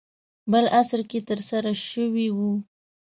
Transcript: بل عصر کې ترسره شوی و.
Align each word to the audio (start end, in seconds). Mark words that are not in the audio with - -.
بل 0.51 0.65
عصر 0.79 1.01
کې 1.09 1.19
ترسره 1.29 1.71
شوی 1.89 2.27
و. 2.35 2.39